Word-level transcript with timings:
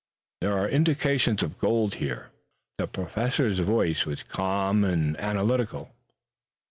"There 0.41 0.57
are 0.57 0.67
indications 0.67 1.43
of 1.43 1.59
gold 1.59 1.93
here!" 2.01 2.31
The 2.79 2.87
Professor's 2.87 3.59
voice 3.59 4.03
was 4.03 4.23
calm 4.23 4.83
and 4.83 5.15
analytical. 5.19 5.93